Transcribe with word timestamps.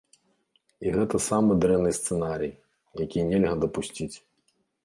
І 0.85 0.93
гэта 0.95 1.15
самы 1.25 1.57
дрэнны 1.65 1.91
сцэнарый, 1.99 2.51
які 3.05 3.27
нельга 3.29 3.55
дапусціць. 3.67 4.13